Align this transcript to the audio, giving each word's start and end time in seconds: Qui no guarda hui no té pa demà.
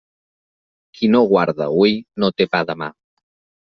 Qui 0.95 1.11
no 1.17 1.23
guarda 1.35 1.69
hui 1.77 1.95
no 2.23 2.35
té 2.39 2.53
pa 2.55 2.67
demà. 2.75 2.93